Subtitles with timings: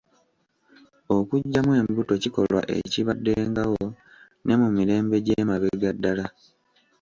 [1.17, 3.85] Okuggyamu embuto kikolwa ekibaddengawo
[4.45, 6.25] ne mu mirembe gy'emabega ddala